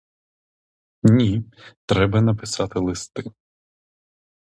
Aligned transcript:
Ні, 1.03 1.43
треба 1.85 2.21
написати 2.21 2.79
листи. 2.79 3.23